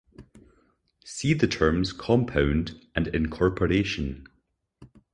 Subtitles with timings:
[1.05, 4.25] See the terms 'compund' and 'incorporation'.